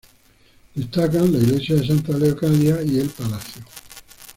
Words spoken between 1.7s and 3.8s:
de Santa Leocadia y el Palacio.